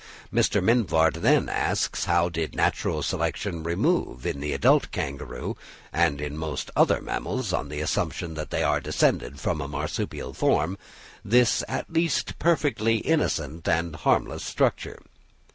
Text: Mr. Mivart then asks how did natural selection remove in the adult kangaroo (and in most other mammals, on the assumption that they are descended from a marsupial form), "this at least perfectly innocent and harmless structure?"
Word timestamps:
Mr. 0.33 0.63
Mivart 0.63 1.21
then 1.21 1.47
asks 1.47 2.05
how 2.05 2.27
did 2.27 2.55
natural 2.55 3.03
selection 3.03 3.61
remove 3.61 4.25
in 4.25 4.39
the 4.39 4.51
adult 4.51 4.89
kangaroo 4.91 5.55
(and 5.93 6.19
in 6.19 6.35
most 6.35 6.71
other 6.75 6.99
mammals, 6.99 7.53
on 7.53 7.69
the 7.69 7.79
assumption 7.81 8.33
that 8.33 8.49
they 8.49 8.63
are 8.63 8.81
descended 8.81 9.39
from 9.39 9.61
a 9.61 9.67
marsupial 9.67 10.33
form), 10.33 10.75
"this 11.23 11.63
at 11.67 11.87
least 11.93 12.39
perfectly 12.39 12.95
innocent 12.97 13.67
and 13.67 13.95
harmless 13.97 14.43
structure?" 14.43 14.97